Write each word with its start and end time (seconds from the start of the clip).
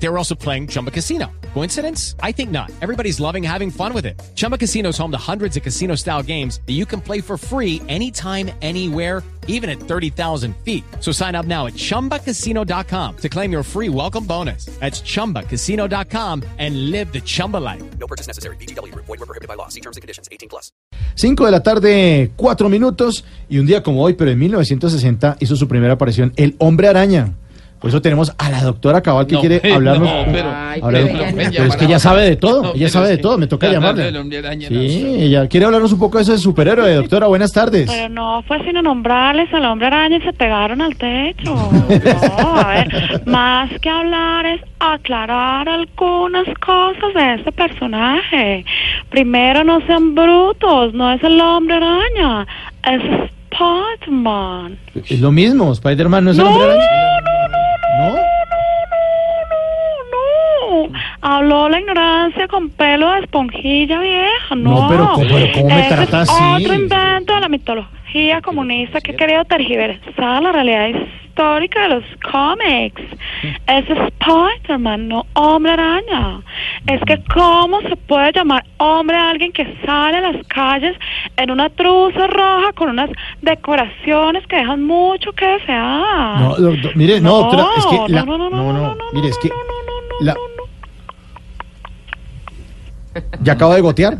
They 0.00 0.08
were 0.08 0.18
also 0.18 0.34
playing 0.34 0.68
Chumba 0.68 0.90
Casino. 0.90 1.26
Coincidence? 1.54 2.14
I 2.22 2.32
think 2.32 2.50
not. 2.50 2.70
Everybody's 2.80 3.18
loving 3.18 3.42
having 3.42 3.70
fun 3.70 3.92
with 3.92 4.06
it. 4.06 4.20
Chumba 4.36 4.56
Casino 4.56 4.90
is 4.90 4.98
home 4.98 5.10
to 5.10 5.18
hundreds 5.18 5.56
of 5.56 5.62
casino 5.62 5.96
style 5.96 6.22
games 6.22 6.60
that 6.66 6.74
you 6.74 6.86
can 6.86 7.00
play 7.00 7.20
for 7.20 7.36
free 7.36 7.82
anytime, 7.88 8.50
anywhere, 8.62 9.24
even 9.48 9.68
at 9.68 9.80
30,000 9.80 10.54
feet. 10.64 10.84
So 11.00 11.10
sign 11.10 11.34
up 11.34 11.46
now 11.46 11.66
at 11.66 11.74
chumbacasino.com 11.74 13.16
to 13.16 13.28
claim 13.28 13.50
your 13.50 13.64
free 13.64 13.88
welcome 13.88 14.24
bonus. 14.24 14.66
That's 14.78 15.00
chumbacasino.com 15.00 16.44
and 16.58 16.90
live 16.90 17.12
the 17.12 17.20
Chumba 17.20 17.56
life. 17.56 17.82
No 17.98 18.06
purchase 18.06 18.28
necessary. 18.28 18.56
BGW. 18.56 18.94
Void 18.94 19.08
were 19.08 19.26
prohibited 19.26 19.48
by 19.48 19.54
law. 19.54 19.68
See 19.68 19.80
terms 19.80 19.96
and 19.96 20.02
conditions. 20.02 20.28
18 20.30 20.48
plus. 20.48 20.70
5 21.16 21.46
de 21.46 21.50
la 21.50 21.62
tarde, 21.64 22.30
4 22.36 22.68
minutos. 22.68 23.24
Y 23.48 23.58
un 23.58 23.66
día 23.66 23.82
como 23.82 24.04
hoy, 24.04 24.12
pero 24.12 24.30
en 24.30 24.38
1960, 24.38 25.38
hizo 25.40 25.56
su 25.56 25.66
primera 25.66 25.94
aparición 25.94 26.32
El 26.36 26.54
Hombre 26.58 26.86
Araña. 26.86 27.34
Por 27.80 27.90
eso 27.90 28.02
tenemos 28.02 28.32
a 28.38 28.50
la 28.50 28.62
doctora 28.62 29.00
Cabal 29.02 29.26
que 29.26 29.34
No, 29.34 29.40
quiere 29.40 29.60
hablarnos. 29.74 30.08
no, 30.08 30.32
pero- 30.32 30.48
Hablar- 30.48 31.02
pero- 31.06 31.18
pero, 31.36 31.50
pero- 31.52 31.64
es 31.64 31.76
que 31.76 31.84
ella 31.84 31.98
sabe 31.98 32.22
de 32.24 32.36
todo. 32.36 32.62
No, 32.62 32.72
ella 32.74 32.88
sabe 32.88 33.08
de 33.08 33.18
todo. 33.18 33.38
Me 33.38 33.46
toca 33.46 33.68
llamarle. 33.70 34.12
Sí, 34.68 35.06
ella 35.20 35.46
quiere 35.48 35.66
hablarnos 35.66 35.92
un 35.92 35.98
poco 35.98 36.18
de 36.18 36.24
ese 36.24 36.38
superhéroe, 36.38 36.94
doctora. 36.94 37.26
Buenas 37.28 37.52
tardes. 37.52 37.88
Pero 37.90 38.08
no 38.08 38.42
fue 38.46 38.62
sino 38.64 38.82
nombrarles 38.82 39.52
al 39.54 39.64
hombre 39.66 39.86
araña 39.86 40.16
y 40.18 40.22
se 40.22 40.32
pegaron 40.32 40.80
al 40.80 40.96
techo. 40.96 41.54
No, 42.38 42.56
a 42.58 42.68
ver, 42.68 43.22
más 43.26 43.70
que 43.80 43.88
hablar 43.88 44.46
es 44.46 44.60
aclarar 44.80 45.68
algunas 45.68 46.46
cosas 46.64 47.14
de 47.14 47.34
este 47.34 47.52
personaje. 47.52 48.64
Primero, 49.10 49.64
no 49.64 49.80
sean 49.86 50.14
brutos, 50.14 50.92
no 50.94 51.12
es 51.12 51.22
el 51.22 51.40
hombre 51.40 51.76
araña, 51.76 52.46
es 52.84 53.02
Spider-Man. 53.50 54.78
Es 55.08 55.20
lo 55.20 55.32
mismo, 55.32 55.72
Spider-Man 55.72 56.24
no 56.24 56.30
es 56.32 56.38
el 56.38 56.46
hombre 56.46 56.64
araña. 56.64 56.82
Habló 61.20 61.68
la 61.68 61.80
ignorancia 61.80 62.46
con 62.48 62.70
pelo 62.70 63.10
de 63.12 63.20
esponjilla 63.20 63.98
vieja, 64.00 64.54
no. 64.54 64.82
No, 64.82 64.88
pero 64.88 65.12
¿cómo- 65.14 65.26
pero 65.28 65.52
cómo 65.52 65.68
me 65.74 65.80
Ese 65.80 65.88
trata 65.94 66.22
es 66.22 66.30
así? 66.30 66.64
otro 66.64 66.74
invento 66.74 67.34
de 67.34 67.40
la 67.40 67.48
mitología 67.48 68.40
comunista 68.40 69.00
que 69.00 69.12
ha 69.12 69.16
querido 69.16 69.44
tergiversar 69.44 70.42
la 70.42 70.52
realidad 70.52 70.88
histórica 70.88 71.82
de 71.82 71.88
los 71.88 72.04
cómics. 72.30 73.02
Es 73.66 73.84
Spider-Man, 73.90 75.08
no 75.08 75.26
hombre 75.34 75.72
araña. 75.72 76.40
Es 76.86 77.00
que 77.02 77.20
cómo 77.34 77.80
se 77.82 77.96
puede 77.96 78.32
llamar 78.32 78.64
hombre 78.78 79.16
a 79.16 79.30
alguien 79.30 79.50
que 79.52 79.64
sale 79.84 80.18
a 80.18 80.20
las 80.32 80.46
calles 80.46 80.96
en 81.36 81.50
una 81.50 81.68
truza 81.70 82.26
roja 82.28 82.72
con 82.74 82.90
unas 82.90 83.10
decoraciones 83.42 84.46
que 84.46 84.56
dejan 84.56 84.84
mucho 84.84 85.32
que 85.32 85.46
desear. 85.46 86.40
No, 86.40 86.54
do- 86.56 86.76
do- 86.76 86.90
mire, 86.94 87.20
no, 87.20 87.38
doctora, 87.38 87.64
es 87.76 87.86
que 87.86 88.12
la- 88.12 88.24
no, 88.24 88.38
no, 88.38 88.50
no, 88.50 88.56
no, 88.62 88.72
no, 88.72 88.94
no, 88.94 89.04
mire, 89.12 89.28
es 89.28 89.38
que 89.38 89.48
no, 89.48 89.54
no, 89.54 89.62
no, 89.62 90.00
no, 90.20 90.24
la- 90.26 90.34
no, 90.34 90.40
no. 90.40 90.47
Ya 93.42 93.52
acabo 93.54 93.74
de 93.74 93.80
gotear. 93.80 94.18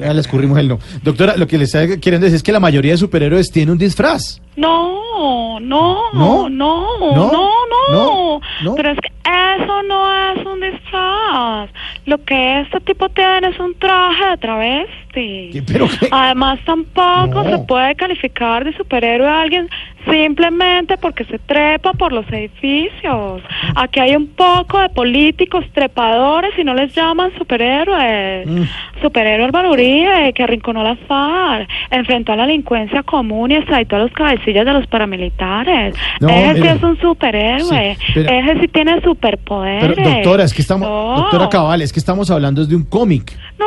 Ya 0.00 0.12
le 0.12 0.20
escurrimos 0.20 0.58
el 0.58 0.66
no. 0.66 0.78
Doctora, 1.02 1.36
lo 1.36 1.46
que 1.46 1.58
le 1.58 1.64
está 1.64 1.86
queriendo 2.00 2.24
decir 2.24 2.36
es 2.36 2.42
que 2.42 2.50
la 2.50 2.58
mayoría 2.58 2.92
de 2.92 2.98
superhéroes 2.98 3.50
tiene 3.52 3.70
un 3.70 3.78
disfraz. 3.78 4.40
No, 4.56 5.60
no, 5.60 6.10
¿No? 6.12 6.48
no, 6.48 6.48
no, 6.48 6.86
¿No? 7.14 7.32
no, 7.32 7.48
¿No? 7.92 8.40
¿No? 8.62 8.74
Pero 8.74 8.90
es 8.90 8.98
que 8.98 9.08
eso 9.30 9.82
no 9.84 10.32
es 10.32 10.44
un 10.46 10.60
disfraz. 10.60 11.70
Lo 12.06 12.22
que 12.24 12.60
este 12.62 12.80
tipo 12.80 13.08
tiene 13.10 13.48
es 13.48 13.58
un 13.60 13.74
traje 13.78 14.30
de 14.30 14.36
travesti. 14.38 15.50
¿Qué? 15.52 15.62
¿Pero 15.66 15.86
qué? 15.88 16.08
Además, 16.10 16.58
tampoco 16.66 17.44
No. 17.44 17.50
se 17.50 17.58
puede 17.64 17.94
calificar 17.94 18.64
de 18.64 18.76
superhéroe 18.76 19.28
a 19.28 19.42
alguien 19.42 19.68
simplemente 20.10 20.96
porque 20.98 21.24
se 21.24 21.38
trepa 21.38 21.92
por 21.92 22.12
los 22.12 22.26
edificios. 22.30 23.42
Aquí 23.76 24.00
hay 24.00 24.14
un 24.16 24.28
poco 24.28 24.78
de 24.78 24.88
políticos 24.90 25.64
trepadores 25.72 26.52
y 26.58 26.64
no 26.64 26.74
les 26.74 26.94
llaman 26.94 27.32
superhéroes. 27.38 28.46
Mm. 28.46 28.62
Superhéroe 29.02 29.44
Álvaro 29.46 29.70
Uribe, 29.72 30.32
que 30.34 30.42
arrinconó 30.42 30.82
la 30.82 30.96
FARC, 30.96 31.68
enfrentó 31.90 32.32
a 32.32 32.36
la 32.36 32.46
delincuencia 32.46 33.02
común 33.02 33.50
y 33.50 33.56
extraditó 33.56 33.96
a 33.96 34.00
los 34.00 34.12
cabecillas 34.12 34.64
de 34.64 34.72
los 34.72 34.86
paramilitares. 34.86 35.94
No, 36.20 36.28
Ese 36.28 36.54
mire. 36.60 36.70
es 36.72 36.82
un 36.82 37.00
superhéroe. 37.00 37.96
Sí, 37.98 38.12
pero- 38.14 38.30
Ese 38.30 38.60
sí 38.60 38.68
tiene 38.68 39.00
superpoderes. 39.02 39.94
Pero 39.96 40.10
doctora, 40.10 40.44
es 40.44 40.54
que 40.54 40.62
estamos, 40.62 40.88
No. 40.88 41.16
doctora 41.16 41.48
Cabal, 41.48 41.82
es 41.82 41.92
que 41.92 41.98
estamos 41.98 42.30
hablando 42.30 42.64
de 42.64 42.76
un 42.76 42.84
cómic. 42.84 43.36
No. 43.58 43.66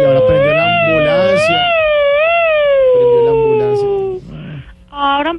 Y 0.00 0.04
ahora 0.04 0.20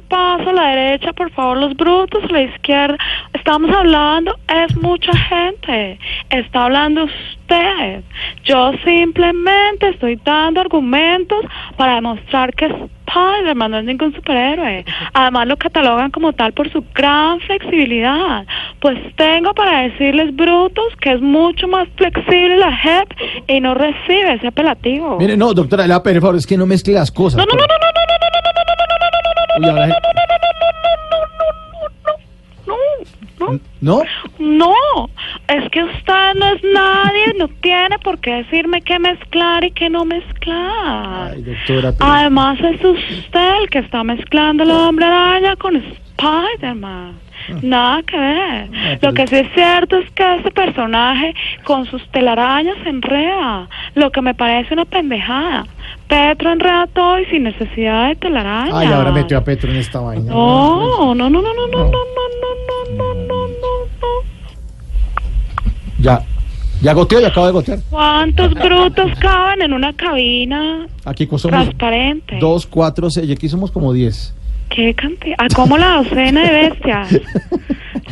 paso 0.02 0.50
a 0.50 0.52
la 0.52 0.66
derecha, 0.68 1.12
por 1.12 1.30
favor, 1.30 1.58
los 1.58 1.74
brutos, 1.76 2.24
a 2.24 2.32
la 2.32 2.42
izquierda. 2.42 2.96
Estamos 3.32 3.70
hablando, 3.74 4.36
es 4.48 4.76
mucha 4.76 5.16
gente. 5.16 5.98
Está 6.30 6.64
hablando 6.64 7.04
usted. 7.04 8.02
Yo 8.44 8.72
simplemente 8.84 9.88
estoy 9.90 10.16
dando 10.24 10.60
argumentos 10.60 11.44
para 11.76 11.96
demostrar 11.96 12.54
que 12.54 12.66
Spider-Man 12.66 13.70
no 13.70 13.78
es 13.78 13.84
ningún 13.84 14.14
superhéroe. 14.14 14.84
Además 15.12 15.46
lo 15.46 15.56
catalogan 15.56 16.10
como 16.10 16.32
tal 16.32 16.52
por 16.52 16.70
su 16.70 16.84
gran 16.94 17.40
flexibilidad. 17.40 18.46
Pues 18.80 18.98
tengo 19.16 19.54
para 19.54 19.82
decirles, 19.82 20.34
brutos, 20.34 20.94
que 21.00 21.12
es 21.12 21.20
mucho 21.20 21.68
más 21.68 21.88
flexible 21.96 22.56
la 22.56 22.76
JEP 22.76 23.08
y 23.48 23.60
no 23.60 23.74
recibe 23.74 24.34
ese 24.34 24.48
apelativo. 24.48 25.16
Mire, 25.18 25.36
no, 25.36 25.54
doctora, 25.54 25.86
la 25.86 26.02
por 26.02 26.20
favor, 26.20 26.36
es 26.36 26.46
que 26.46 26.56
no 26.56 26.66
mezcle 26.66 26.94
las 26.94 27.10
cosas. 27.10 27.38
No, 27.38 27.44
no, 27.44 27.54
no, 27.54 27.66
no. 27.66 27.93
Uy, 29.58 29.66
ahora- 29.68 29.86
no, 32.66 32.76
no, 33.48 33.60
¿No? 33.80 34.02
no, 34.38 35.10
es 35.48 35.68
que 35.70 35.84
usted 35.84 36.34
no 36.36 36.46
es 36.54 36.62
nadie, 36.64 37.34
no 37.38 37.48
tiene 37.60 37.98
por 37.98 38.18
qué 38.18 38.36
decirme 38.36 38.80
qué 38.80 38.98
mezclar 38.98 39.64
y 39.64 39.70
qué 39.72 39.90
no 39.90 40.04
mezclar. 40.04 41.32
Ay, 41.34 41.42
doctora, 41.42 41.92
Además 42.00 42.58
es 42.60 42.82
usted 42.84 43.56
el 43.60 43.68
que 43.70 43.80
está 43.80 44.02
mezclando 44.04 44.62
el 44.62 44.70
hombre 44.70 45.04
araña 45.06 45.56
con 45.56 45.76
Spider-Man. 45.76 47.20
Nada 47.60 48.02
que 48.04 48.16
ver. 48.18 48.98
Lo 49.02 49.12
que 49.12 49.26
sí 49.26 49.36
es 49.36 49.52
cierto 49.52 49.98
es 49.98 50.10
que 50.12 50.36
este 50.36 50.50
personaje 50.50 51.34
con 51.64 51.84
sus 51.84 52.02
telarañas 52.10 52.76
se 52.82 52.88
enreda. 52.88 53.68
Lo 53.94 54.10
que 54.10 54.22
me 54.22 54.32
parece 54.34 54.72
una 54.72 54.86
pendejada. 54.86 55.66
Petro 56.08 56.52
enreda 56.52 56.86
todo 56.92 57.18
y 57.18 57.24
sin 57.26 57.44
necesidad 57.44 58.08
de 58.08 58.16
telaraña. 58.16 58.78
Ay, 58.78 58.88
ahora 58.88 59.10
metió 59.10 59.38
a 59.38 59.44
Petro 59.44 59.70
en 59.70 59.76
esta 59.78 60.00
vaina. 60.00 60.30
No, 60.32 61.14
no, 61.14 61.30
no, 61.30 61.42
no, 61.42 61.52
no, 61.54 61.66
no, 61.66 61.66
no, 61.66 61.84
no, 61.84 61.90
no, 61.90 61.90
no, 61.90 63.14
no, 63.14 63.14
no, 63.14 63.14
no, 63.14 63.48
no. 63.48 64.04
Ya, 65.98 66.22
ya 66.82 66.92
goteó, 66.92 67.20
ya 67.20 67.28
acabo 67.28 67.46
de 67.46 67.52
gotear. 67.52 67.78
¿Cuántos 67.88 68.52
brutos 68.54 69.10
caben 69.18 69.62
en 69.62 69.72
una 69.72 69.94
cabina 69.94 70.86
Aquí 71.04 71.26
somos 71.26 71.42
transparente? 71.42 72.36
dos, 72.38 72.66
cuatro, 72.66 73.08
seis, 73.10 73.28
y 73.28 73.32
aquí 73.32 73.48
somos 73.48 73.70
como 73.70 73.92
diez. 73.92 74.34
¿Qué 74.68 74.94
cantidad? 74.94 75.36
¿A 75.38 75.48
cómo 75.54 75.78
la 75.78 75.96
docena 76.02 76.42
de 76.42 76.68
bestias? 76.68 77.20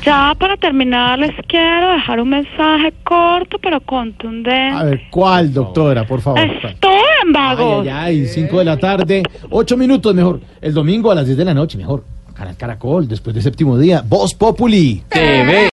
Ya 0.04 0.34
para 0.36 0.56
terminar 0.56 1.16
les 1.18 1.30
quiero 1.46 1.92
dejar 1.92 2.18
un 2.20 2.30
mensaje 2.30 2.92
corto 3.04 3.58
pero 3.62 3.80
contundente. 3.80 4.50
A 4.76 4.82
ver, 4.84 5.02
¿cuál, 5.10 5.52
doctora, 5.52 6.04
por 6.04 6.20
favor? 6.20 6.40
Estoy 6.40 6.92
en 7.22 7.28
Ay, 7.28 7.32
vagos. 7.32 7.86
ay, 7.86 7.90
ay, 7.92 8.26
cinco 8.26 8.58
de 8.58 8.64
la 8.64 8.76
tarde, 8.76 9.22
ocho 9.50 9.76
minutos 9.76 10.12
mejor. 10.12 10.40
El 10.60 10.74
domingo 10.74 11.12
a 11.12 11.14
las 11.14 11.26
diez 11.26 11.38
de 11.38 11.44
la 11.44 11.54
noche, 11.54 11.78
mejor. 11.78 12.02
Canal 12.34 12.56
Caracol, 12.56 13.06
después 13.06 13.32
del 13.34 13.44
séptimo 13.44 13.78
día. 13.78 14.02
Voz 14.04 14.34
Populi. 14.34 15.02
TV. 15.08 15.68